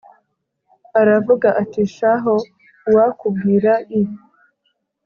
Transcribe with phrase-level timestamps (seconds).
[1.01, 2.35] aravuga ati shahu
[2.89, 4.01] uwakubwira i